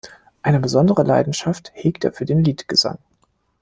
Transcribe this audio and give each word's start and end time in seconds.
Eine 0.41 0.59
besondere 0.59 1.03
Leidenschaft 1.03 1.69
hegt 1.75 2.03
er 2.05 2.11
für 2.11 2.25
den 2.25 2.43
Liedgesang. 2.43 2.97